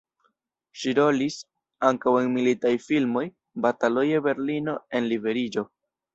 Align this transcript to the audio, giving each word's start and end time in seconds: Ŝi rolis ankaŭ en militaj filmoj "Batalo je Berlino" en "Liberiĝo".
Ŝi 0.83 0.93
rolis 0.99 1.37
ankaŭ 1.89 2.13
en 2.21 2.31
militaj 2.39 2.73
filmoj 2.87 3.25
"Batalo 3.67 4.07
je 4.09 4.25
Berlino" 4.31 4.77
en 5.01 5.13
"Liberiĝo". 5.15 5.69